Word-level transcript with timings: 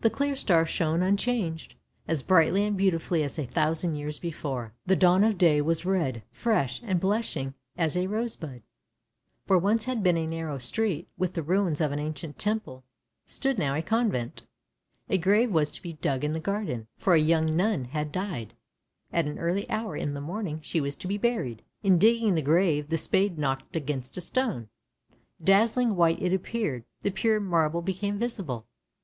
The 0.00 0.10
clear 0.10 0.34
star 0.34 0.66
shone 0.66 1.04
unchanged, 1.04 1.76
as 2.08 2.24
brightly 2.24 2.64
and 2.64 2.76
beautifully 2.76 3.22
as 3.22 3.38
a 3.38 3.46
thousand 3.46 3.94
years 3.94 4.18
before; 4.18 4.72
the 4.86 4.96
dawn 4.96 5.22
of 5.22 5.38
day 5.38 5.60
was 5.62 5.84
red, 5.84 6.24
fresh, 6.32 6.82
and 6.84 6.98
blushing 6.98 7.54
as 7.78 7.96
a 7.96 8.08
rose 8.08 8.34
bud. 8.34 8.62
Where 9.46 9.60
once 9.60 9.84
had 9.84 10.02
been 10.02 10.16
a 10.16 10.26
narrow 10.26 10.58
street, 10.58 11.06
with 11.16 11.34
the 11.34 11.44
ruins 11.44 11.80
of 11.80 11.92
an 11.92 12.00
ancient 12.00 12.40
temple, 12.40 12.82
stood 13.24 13.56
now 13.56 13.76
a 13.76 13.82
convent. 13.82 14.42
A 15.08 15.16
grave 15.16 15.52
was 15.52 15.70
to 15.70 15.80
be 15.82 15.92
dug 15.92 16.24
in 16.24 16.32
the 16.32 16.40
garden, 16.40 16.88
for 16.96 17.14
a 17.14 17.20
young 17.20 17.54
nun 17.56 17.84
had 17.84 18.10
died, 18.10 18.54
and 19.12 19.28
at 19.28 19.30
an 19.32 19.38
early 19.38 19.70
hour 19.70 19.96
in 19.96 20.12
the 20.12 20.20
morning 20.20 20.58
she 20.60 20.80
was 20.80 20.96
to 20.96 21.06
be 21.06 21.18
buried. 21.18 21.62
In 21.84 21.98
digging 21.98 22.34
the 22.34 22.42
grave 22.42 22.88
the 22.88 22.98
spade 22.98 23.38
knocked 23.38 23.76
against 23.76 24.16
a 24.16 24.20
stone. 24.20 24.70
Dazzling 25.40 25.94
white 25.94 26.20
it 26.20 26.32
appeared— 26.34 26.82
the 27.02 27.12
pure 27.12 27.38
marble 27.38 27.80
became 27.80 28.18
visible. 28.18 28.66